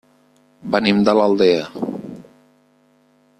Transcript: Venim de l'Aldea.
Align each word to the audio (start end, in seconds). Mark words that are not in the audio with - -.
Venim 0.75 1.03
de 1.09 1.15
l'Aldea. 1.19 1.69